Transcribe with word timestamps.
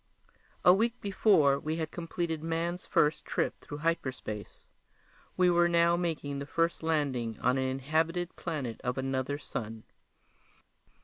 A 0.65 0.73
week 0.73 0.99
before 0.99 1.59
we 1.59 1.75
had 1.75 1.91
completed 1.91 2.41
man's 2.41 2.87
first 2.87 3.23
trip 3.23 3.61
through 3.61 3.77
hyperspace. 3.85 4.65
We 5.37 5.51
were 5.51 5.69
now 5.69 5.95
making 5.95 6.39
the 6.39 6.47
first 6.47 6.81
landing 6.81 7.39
on 7.39 7.59
an 7.59 7.65
inhabited 7.69 8.35
planet 8.35 8.81
of 8.83 8.97
another 8.97 9.37
sun. 9.37 9.83